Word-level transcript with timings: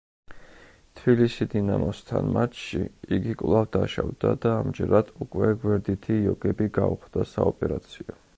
თბილისი 1.01 1.45
„დინამოსთან“ 1.51 2.31
მატჩში 2.37 2.81
იგი 3.19 3.35
კვლავ 3.43 3.69
დაშავდა 3.77 4.33
და 4.47 4.55
ამჯერად 4.63 5.13
უკვე 5.27 5.51
გვერდითი 5.67 6.19
იოგები 6.25 6.71
გაუხდა 6.81 7.29
საოპერაციო. 7.37 8.21